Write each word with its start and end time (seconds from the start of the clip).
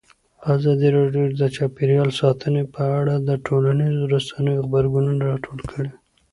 ازادي 0.55 0.87
راډیو 0.97 1.25
د 1.41 1.43
چاپیریال 1.55 2.09
ساتنه 2.21 2.61
په 2.75 2.83
اړه 2.99 3.15
د 3.27 3.29
ټولنیزو 3.45 4.03
رسنیو 4.15 4.63
غبرګونونه 4.65 5.21
راټول 5.31 5.59
کړي. 5.71 5.91